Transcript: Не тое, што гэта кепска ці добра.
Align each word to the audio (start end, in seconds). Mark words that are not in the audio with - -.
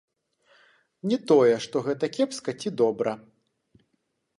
Не 1.11 1.19
тое, 1.33 1.53
што 1.67 1.85
гэта 1.91 2.05
кепска 2.17 2.51
ці 2.65 2.69
добра. 2.85 3.11